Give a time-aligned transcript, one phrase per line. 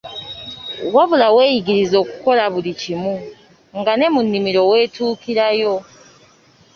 [0.95, 3.13] Wabula weeyigirize okukola buli kimu,
[3.79, 5.75] nga ne mu nnimiro weetuukirayo.